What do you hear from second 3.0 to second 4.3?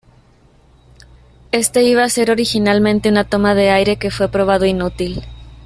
una toma de aire que fue